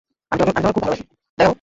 [0.31, 1.03] আমি তোমাকে খুব ভালোবাসি।